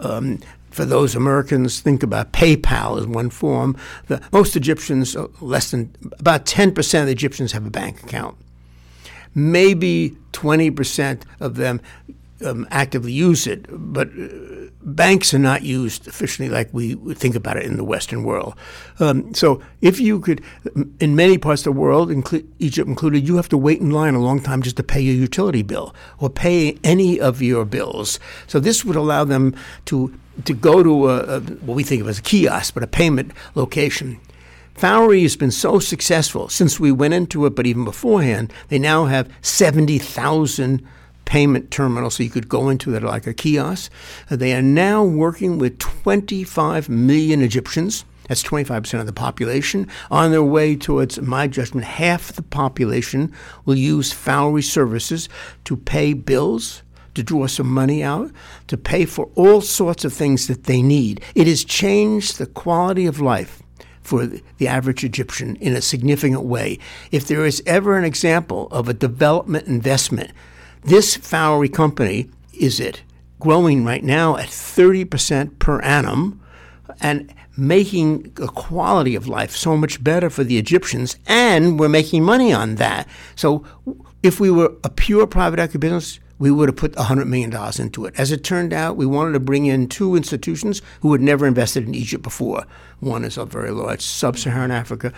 [0.00, 0.40] um,
[0.74, 3.76] for those Americans, think about PayPal as one form.
[4.08, 8.36] The, most Egyptians, uh, less than about 10% of the Egyptians have a bank account.
[9.34, 11.80] Maybe 20% of them
[12.44, 17.56] um, actively use it, but uh, banks are not used efficiently like we think about
[17.56, 18.54] it in the Western world.
[19.00, 20.42] Um, so if you could,
[21.00, 24.14] in many parts of the world, inclu- Egypt included, you have to wait in line
[24.14, 28.20] a long time just to pay your utility bill or pay any of your bills.
[28.46, 29.54] So this would allow them
[29.86, 30.14] to
[30.46, 33.30] to go to a, a, what we think of as a kiosk, but a payment
[33.54, 34.20] location.
[34.74, 39.04] Fawry has been so successful since we went into it, but even beforehand, they now
[39.04, 40.84] have 70,000
[41.24, 43.90] payment terminal, so you could go into it like a kiosk.
[44.30, 48.04] Uh, they are now working with 25 million Egyptians.
[48.28, 49.88] That's 25% of the population.
[50.10, 53.32] On their way towards, my judgment, half the population
[53.64, 55.28] will use Fawry services
[55.64, 56.82] to pay bills,
[57.14, 58.30] to draw some money out,
[58.68, 61.22] to pay for all sorts of things that they need.
[61.34, 63.62] It has changed the quality of life
[64.00, 66.78] for the average Egyptian in a significant way.
[67.10, 70.30] If there is ever an example of a development investment
[70.84, 73.02] this Fawry company is it
[73.40, 76.40] growing right now at 30% per annum
[77.00, 82.24] and making the quality of life so much better for the Egyptians, and we're making
[82.24, 83.06] money on that.
[83.36, 83.64] So,
[84.22, 88.06] if we were a pure private equity business, we would have put $100 million into
[88.06, 88.14] it.
[88.18, 91.86] As it turned out, we wanted to bring in two institutions who had never invested
[91.86, 92.64] in Egypt before.
[93.00, 95.12] One is a very large sub Saharan Africa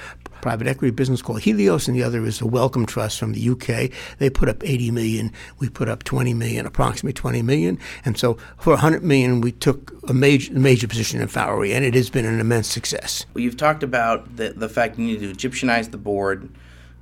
[0.46, 3.90] private equity business called Helios, and the other is the Wellcome Trust from the UK.
[4.18, 7.78] They put up 80 million, we put up 20 million, approximately 20 million.
[8.04, 11.94] And so for 100 million, we took a major, major position in Fawry, and it
[11.94, 13.26] has been an immense success.
[13.34, 16.48] Well, you've talked about the, the fact you need to Egyptianize the board,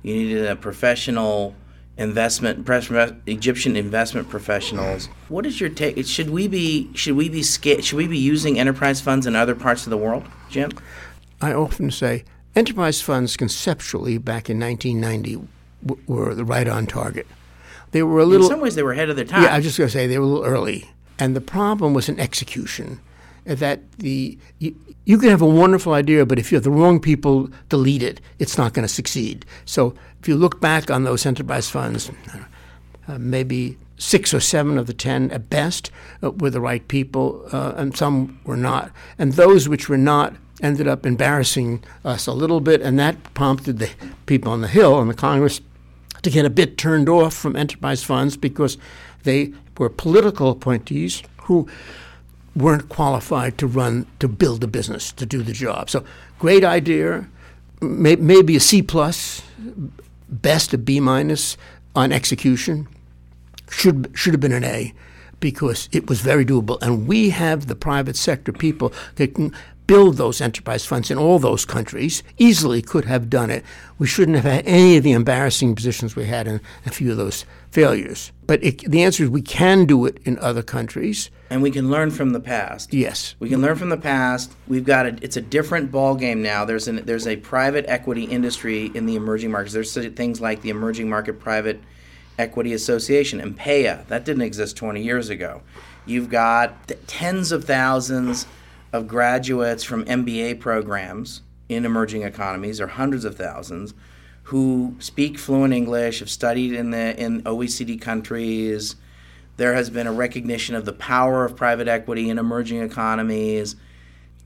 [0.01, 1.55] you needed a professional
[1.97, 2.67] investment
[3.25, 5.07] Egyptian investment professionals.
[5.29, 6.03] What is your take?
[6.05, 9.85] Should we be should we be should we be using enterprise funds in other parts
[9.85, 10.71] of the world, Jim?
[11.41, 12.23] I often say
[12.55, 15.47] enterprise funds conceptually back in 1990
[15.85, 17.27] w- were the right on target.
[17.91, 18.47] They were a little.
[18.47, 19.43] In some ways, they were ahead of their time.
[19.43, 21.93] Yeah, I was just going to say they were a little early, and the problem
[21.93, 22.99] was in execution.
[23.45, 26.99] That the you, you can have a wonderful idea, but if you have the wrong
[26.99, 29.45] people to lead it, it's not going to succeed.
[29.65, 29.93] So
[30.25, 32.09] if you look back on those enterprise funds,
[33.07, 35.91] uh, maybe six or seven of the ten at best
[36.23, 38.89] uh, were the right people, uh, and some were not.
[39.19, 40.33] And those which were not
[40.63, 43.91] ended up embarrassing us a little bit, and that prompted the
[44.25, 45.61] people on the Hill and the Congress
[46.23, 48.79] to get a bit turned off from enterprise funds because
[49.25, 51.67] they were political appointees who
[52.55, 55.91] weren't qualified to run, to build a business, to do the job.
[55.91, 56.03] So,
[56.39, 57.27] great idea,
[57.79, 59.43] may, maybe a C plus,
[60.41, 61.57] best a B minus
[61.95, 62.87] on execution.
[63.69, 64.93] Should should have been an A
[65.39, 66.77] because it was very doable.
[66.81, 69.53] And we have the private sector people that can
[69.87, 73.63] build those enterprise funds in all those countries, easily could have done it.
[73.99, 77.17] We shouldn't have had any of the embarrassing positions we had in a few of
[77.17, 78.31] those failures.
[78.47, 81.31] But it, the answer is we can do it in other countries.
[81.49, 82.93] And we can learn from the past.
[82.93, 83.35] Yes.
[83.39, 84.53] We can learn from the past.
[84.67, 86.65] We've got a, it's a different ball game now.
[86.65, 89.73] There's an, there's a private equity industry in the emerging markets.
[89.73, 91.81] There's things like the Emerging Market Private
[92.37, 94.07] Equity Association, EMPEA.
[94.07, 95.61] That didn't exist 20 years ago.
[96.05, 98.45] You've got tens of thousands
[98.93, 103.93] of graduates from MBA programs in emerging economies, or hundreds of thousands,
[104.45, 108.95] who speak fluent English, have studied in the in OECD countries.
[109.57, 113.75] There has been a recognition of the power of private equity in emerging economies.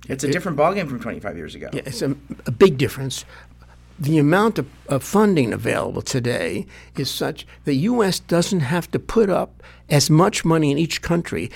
[0.07, 1.69] It's a different ballgame from 25 years ago.
[1.73, 3.25] Yeah, it's a, a big difference.
[3.99, 6.65] The amount of, of funding available today
[6.97, 8.21] is such the U.S.
[8.21, 11.51] doesn't have to put up as much money in each country.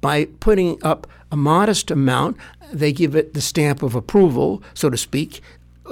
[0.00, 2.36] By putting up a modest amount,
[2.72, 5.40] they give it the stamp of approval, so to speak,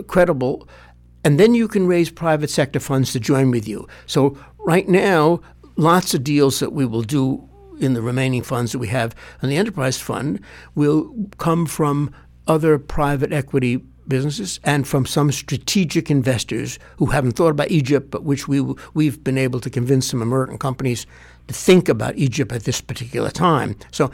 [0.07, 0.69] credible,
[1.24, 3.87] and then you can raise private sector funds to join with you.
[4.07, 5.40] So right now,
[5.76, 7.48] lots of deals that we will do
[7.81, 10.40] in the remaining funds that we have in the enterprise fund
[10.74, 12.11] will come from
[12.46, 13.76] other private equity
[14.09, 18.61] businesses and from some strategic investors who haven't thought about Egypt, but which we
[18.94, 21.07] we've been able to convince some American companies
[21.46, 23.76] to think about Egypt at this particular time.
[23.92, 24.11] So,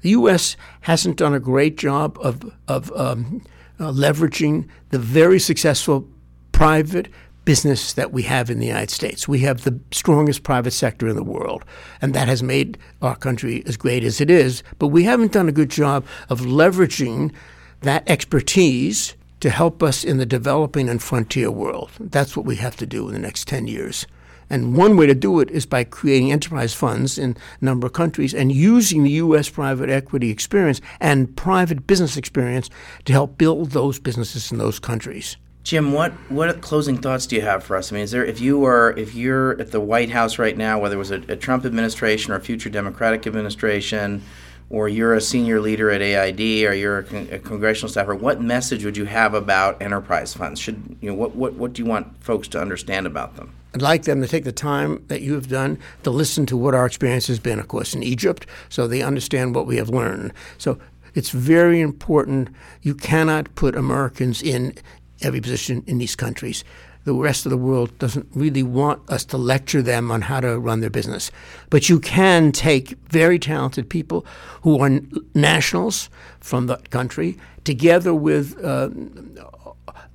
[0.00, 0.56] the U.S.
[0.82, 3.42] hasn't done a great job of of um,
[3.78, 6.08] uh, leveraging the very successful
[6.56, 7.10] private
[7.44, 9.28] business that we have in the United States.
[9.28, 11.66] We have the strongest private sector in the world,
[12.00, 14.62] and that has made our country as great as it is.
[14.78, 17.34] But we haven't done a good job of leveraging
[17.82, 21.90] that expertise to help us in the developing and frontier world.
[22.00, 24.06] That's what we have to do in the next 10 years.
[24.48, 27.92] And one way to do it is by creating enterprise funds in a number of
[27.92, 29.50] countries and using the U.S.
[29.50, 32.70] private equity experience and private business experience
[33.04, 35.36] to help build those businesses in those countries.
[35.66, 37.90] Jim, what what closing thoughts do you have for us?
[37.90, 40.78] I mean, is there if you were if you're at the White House right now,
[40.78, 44.22] whether it was a, a Trump administration or a future Democratic administration,
[44.70, 48.40] or you're a senior leader at AID, or you're a, con- a, congressional staffer, what
[48.40, 50.60] message would you have about enterprise funds?
[50.60, 53.52] Should you know what, what what do you want folks to understand about them?
[53.74, 56.76] I'd like them to take the time that you have done to listen to what
[56.76, 60.32] our experience has been, of course, in Egypt, so they understand what we have learned.
[60.58, 60.78] So
[61.16, 62.50] it's very important.
[62.82, 64.74] You cannot put Americans in
[65.22, 66.64] every position in these countries
[67.06, 70.58] the rest of the world doesn't really want us to lecture them on how to
[70.58, 71.30] run their business.
[71.70, 74.26] But you can take very talented people
[74.62, 75.00] who are
[75.32, 78.90] nationals from the country together with uh,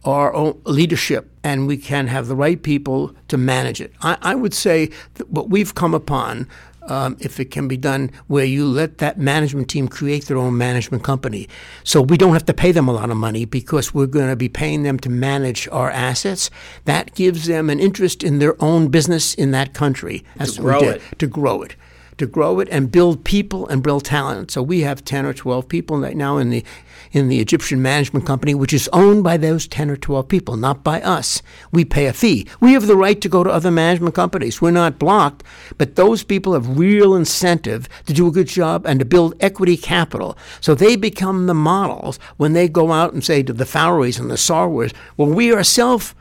[0.03, 3.93] our own leadership, and we can have the right people to manage it.
[4.01, 6.45] I, I would say that what we've come upon
[6.83, 10.57] um, if it can be done where you let that management team create their own
[10.57, 11.47] management company.
[11.83, 14.35] So we don't have to pay them a lot of money because we're going to
[14.35, 16.49] be paying them to manage our assets.
[16.85, 20.23] That gives them an interest in their own business in that country.
[20.35, 21.01] That's to grow it.
[21.19, 21.75] To grow it.
[22.21, 24.51] To grow it and build people and build talent.
[24.51, 26.63] So we have 10 or 12 people right now in the
[27.11, 30.83] in the Egyptian management company, which is owned by those 10 or 12 people, not
[30.83, 31.41] by us.
[31.71, 32.47] We pay a fee.
[32.59, 34.61] We have the right to go to other management companies.
[34.61, 35.43] We're not blocked,
[35.79, 39.75] but those people have real incentive to do a good job and to build equity
[39.75, 40.37] capital.
[40.59, 44.29] So they become the models when they go out and say to the Faroese and
[44.29, 46.13] the Sarwars, well, we self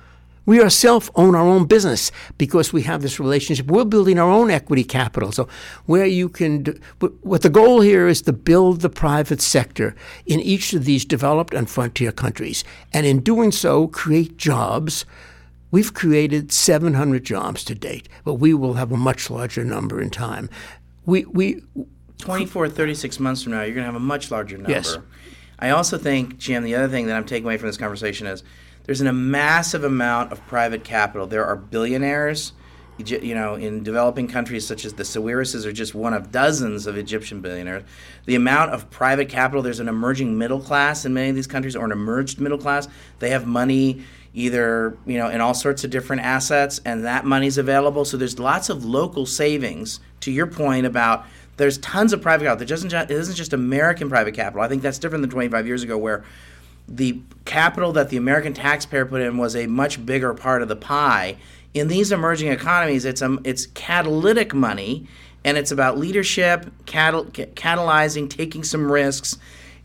[0.46, 3.66] we ourselves own our own business because we have this relationship.
[3.66, 5.32] We're building our own equity capital.
[5.32, 5.48] So,
[5.86, 6.80] where you can, do,
[7.22, 9.94] what the goal here is to build the private sector
[10.26, 12.64] in each of these developed and frontier countries.
[12.92, 15.04] And in doing so, create jobs.
[15.70, 20.10] We've created 700 jobs to date, but we will have a much larger number in
[20.10, 20.50] time.
[21.06, 21.62] We, we
[22.18, 24.72] 24, 36 months from now, you're going to have a much larger number.
[24.72, 24.98] Yes.
[25.58, 28.42] I also think, Jim, the other thing that I'm taking away from this conversation is
[28.84, 31.26] there's a massive amount of private capital.
[31.26, 32.52] There are billionaires,
[32.98, 36.96] you know, in developing countries such as the Sawirises are just one of dozens of
[36.96, 37.84] Egyptian billionaires.
[38.26, 41.76] The amount of private capital, there's an emerging middle class in many of these countries,
[41.76, 42.88] or an emerged middle class.
[43.18, 44.02] They have money
[44.34, 48.04] either, you know, in all sorts of different assets, and that money's available.
[48.04, 50.00] So there's lots of local savings.
[50.20, 51.24] To your point about
[51.56, 52.62] there's tons of private capital.
[52.62, 54.62] It isn't just American private capital.
[54.62, 56.24] I think that's different than 25 years ago, where
[56.88, 60.76] the capital that the American taxpayer put in was a much bigger part of the
[60.76, 61.36] pie.
[61.74, 65.06] In these emerging economies, it's um, it's catalytic money,
[65.44, 69.38] and it's about leadership, catal- catalyzing, taking some risks,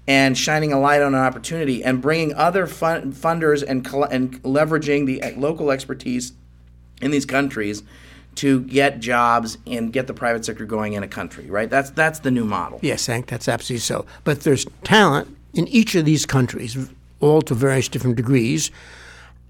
[0.08, 5.06] and shining a light on an opportunity, and bringing other fun- funders and and leveraging
[5.06, 6.34] the local expertise
[7.02, 7.84] in these countries
[8.36, 11.50] to get jobs and get the private sector going in a country.
[11.50, 11.70] Right?
[11.70, 12.80] That's that's the new model.
[12.82, 14.06] Yes, Hank, that's absolutely so.
[14.24, 16.78] But there's talent in each of these countries,
[17.20, 18.70] all to various different degrees,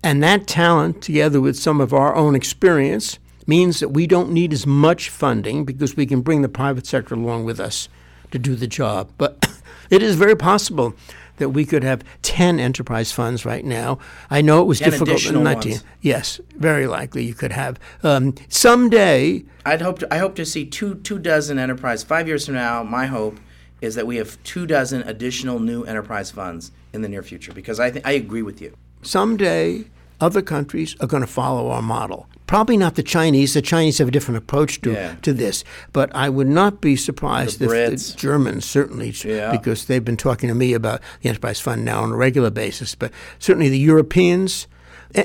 [0.06, 4.54] and that talent, together with some of our own experience means that we don't need
[4.54, 7.90] as much funding because we can bring the private sector along with us
[8.30, 9.12] to do the job.
[9.18, 10.94] But it is very possible
[11.38, 13.98] that we could have 10 enterprise funds right now.
[14.30, 15.72] I know it was difficult in 19.
[15.72, 15.84] Ones.
[16.02, 17.80] Yes, very likely you could have.
[18.04, 19.44] Um, someday.
[19.66, 22.04] I'd hope to, I hope to see two, two dozen enterprise.
[22.04, 23.40] Five years from now, my hope
[23.82, 27.80] is that we have two dozen additional new enterprise funds in the near future because
[27.80, 28.76] I, th- I agree with you.
[29.02, 29.86] Someday,
[30.20, 32.28] other countries are going to follow our model.
[32.48, 33.54] Probably not the Chinese.
[33.54, 35.16] The Chinese have a different approach to, yeah.
[35.24, 35.64] to this.
[35.94, 39.52] But I would not be surprised the if the Germans, certainly, yeah.
[39.52, 42.94] because they've been talking to me about the Enterprise Fund now on a regular basis.
[42.94, 44.68] But certainly the Europeans,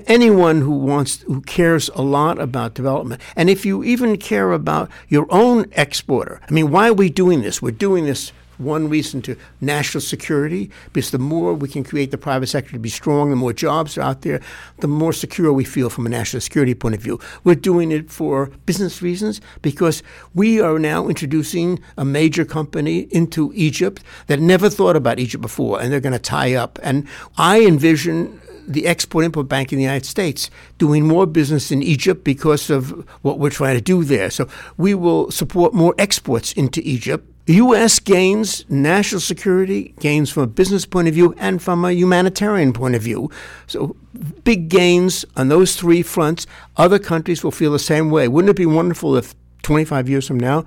[0.06, 4.88] anyone who wants who cares a lot about development and if you even care about
[5.08, 9.22] your own exporter i mean why are we doing this we're doing this one reason
[9.22, 13.30] to national security, because the more we can create the private sector to be strong,
[13.30, 14.40] the more jobs are out there,
[14.78, 17.18] the more secure we feel from a national security point of view.
[17.44, 20.02] We're doing it for business reasons because
[20.34, 25.80] we are now introducing a major company into Egypt that never thought about Egypt before,
[25.80, 26.78] and they're going to tie up.
[26.82, 27.06] And
[27.36, 32.22] I envision the Export Import Bank in the United States doing more business in Egypt
[32.22, 32.90] because of
[33.22, 34.30] what we're trying to do there.
[34.30, 37.98] So we will support more exports into Egypt U.S.
[37.98, 42.94] gains national security, gains from a business point of view and from a humanitarian point
[42.94, 43.30] of view.
[43.66, 43.96] So,
[44.44, 46.46] big gains on those three fronts.
[46.76, 48.28] Other countries will feel the same way.
[48.28, 50.64] Wouldn't it be wonderful if 25 years from now,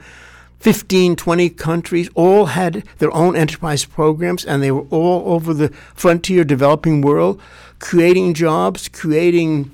[0.59, 5.69] 15, 20 countries all had their own enterprise programs and they were all over the
[5.93, 7.41] frontier developing world,
[7.79, 9.69] creating jobs, creating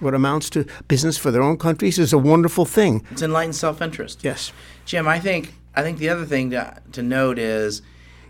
[0.00, 3.04] what amounts to business for their own countries is a wonderful thing.
[3.10, 4.24] It's enlightened self interest.
[4.24, 4.52] Yes.
[4.84, 7.82] Jim, I think I think the other thing to, to note is,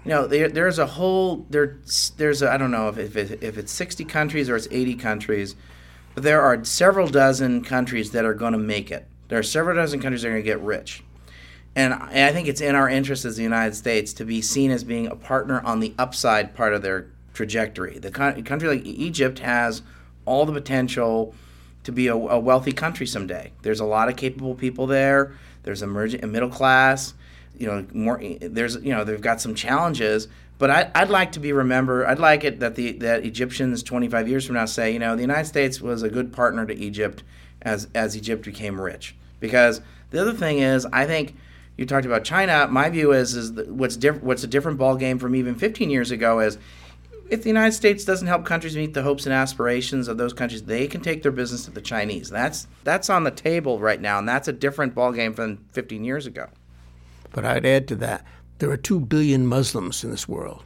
[0.05, 1.79] you know, there, there's a whole there
[2.17, 5.57] there's I don't know if if, it, if it's 60 countries or it's 80 countries,
[6.15, 9.07] but there are several dozen countries that are going to make it.
[9.29, 11.03] There are several dozen countries that are going to get rich.
[11.75, 14.85] And I think it's in our interest as the United States to be seen as
[14.85, 17.99] being a partner on the upside part of their trajectory.
[17.99, 19.81] The country like Egypt has
[20.27, 21.35] all the potential
[21.85, 23.53] to be a, a wealthy country someday.
[23.63, 25.33] There's a lot of capable people there.
[25.63, 27.15] There's emerging a middle class
[27.59, 31.41] you know more there's you know they've got some challenges but I, I'd like to
[31.41, 34.99] be remembered I'd like it that the that Egyptians 25 years from now say you
[34.99, 37.23] know the United States was a good partner to Egypt
[37.61, 39.15] as as Egypt became rich.
[39.41, 41.37] Because the other thing is I think
[41.77, 45.19] you talked about China my view is is what's different what's a different ball game
[45.19, 46.59] from even 15 years ago is
[47.33, 50.65] if the United States doesn't help countries meet the hopes and aspirations of those countries,
[50.65, 52.29] they can take their business to the Chinese.
[52.29, 56.27] That's that's on the table right now, and that's a different ballgame from 15 years
[56.27, 56.51] ago.
[57.33, 58.27] But I'd add to that
[58.59, 60.63] there are 2 billion Muslims in this world.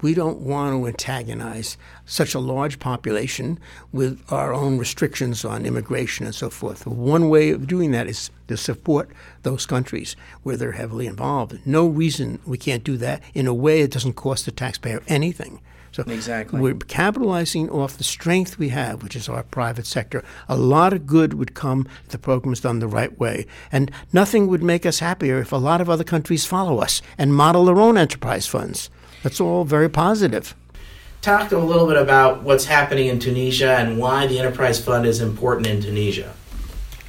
[0.00, 1.76] We don't want to antagonize
[2.06, 3.60] such a large population
[3.92, 6.86] with our own restrictions on immigration and so forth.
[6.86, 9.10] One way of doing that is to support
[9.42, 11.58] those countries where they're heavily involved.
[11.66, 15.60] No reason we can't do that in a way that doesn't cost the taxpayer anything.
[15.94, 16.60] So exactly.
[16.60, 20.24] we're capitalizing off the strength we have, which is our private sector.
[20.48, 23.46] A lot of good would come if the program is done the right way.
[23.70, 27.32] And nothing would make us happier if a lot of other countries follow us and
[27.32, 28.90] model their own enterprise funds.
[29.22, 30.56] That's all very positive.
[31.22, 35.06] Talk to a little bit about what's happening in Tunisia and why the enterprise fund
[35.06, 36.34] is important in Tunisia.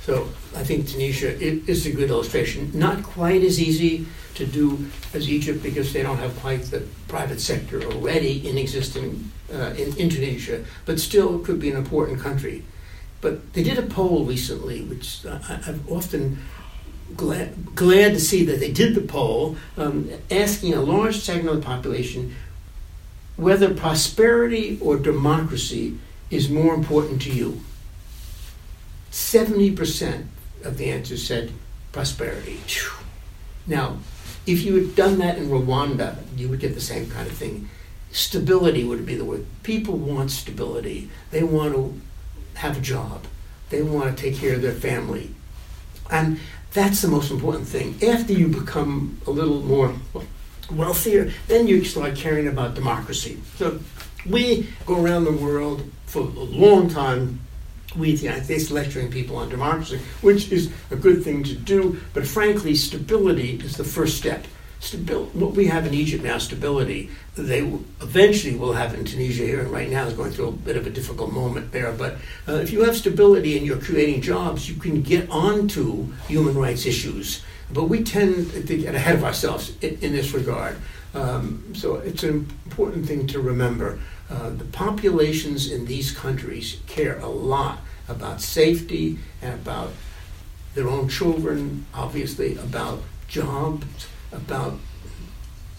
[0.06, 2.70] So I think Tunisia is a good illustration.
[2.76, 4.86] Not quite as easy to do
[5.16, 10.10] as Egypt because they don't have quite the private sector already in existing uh, in
[10.10, 12.64] Tunisia, but still could be an important country.
[13.20, 16.38] But they did a poll recently, which uh, I'm often
[17.18, 21.62] glad, glad to see that they did the poll, um, asking a large segment of
[21.62, 22.36] the population
[23.38, 25.97] whether prosperity or democracy
[26.30, 27.62] is more important to you.
[29.16, 30.26] 70%
[30.66, 31.53] of the answers said
[31.93, 32.59] prosperity.
[33.66, 33.99] Now,
[34.45, 37.70] if you had done that in Rwanda, you would get the same kind of thing.
[38.11, 39.45] Stability would be the word.
[39.63, 41.09] People want stability.
[41.32, 41.97] They want to
[42.55, 43.24] have a job.
[43.70, 45.34] They want to take care of their family.
[46.11, 46.38] And
[46.74, 47.97] that's the most important thing.
[48.03, 49.95] After you become a little more
[50.70, 53.39] wealthier, then you start caring about democracy.
[53.55, 53.80] So
[54.30, 57.39] we go around the world for a long time
[57.96, 62.00] at the United States lecturing people on democracy, which is a good thing to do,
[62.14, 64.46] but frankly, stability is the first step.
[64.82, 67.60] Stabil- what we have in Egypt now, stability, they
[68.02, 70.86] eventually will have in Tunisia here, and right now is going through a bit of
[70.86, 71.91] a difficult moment there.
[71.91, 72.18] But
[72.48, 76.86] uh, if you have stability and you're creating jobs, you can get onto human rights
[76.86, 77.41] issues.
[77.74, 80.78] But we tend to get ahead of ourselves in, in this regard.
[81.16, 84.00] Um, so it's an important thing to remember.
[84.30, 89.91] Uh, the populations in these countries care a lot about safety and about
[90.74, 94.78] their own children, obviously, about jobs, about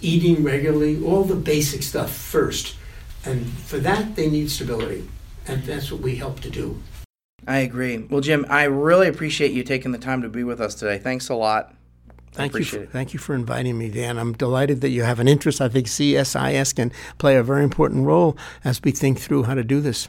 [0.00, 2.76] eating regularly, all the basic stuff first.
[3.24, 5.08] And for that, they need stability.
[5.46, 6.82] And that's what we help to do.
[7.46, 7.98] I agree.
[7.98, 10.98] Well, Jim, I really appreciate you taking the time to be with us today.
[10.98, 11.74] Thanks a lot.
[12.32, 12.64] Thank you.
[12.64, 14.18] For, thank you for inviting me, Dan.
[14.18, 15.60] I'm delighted that you have an interest.
[15.60, 19.64] I think CSIS can play a very important role as we think through how to
[19.64, 20.08] do this.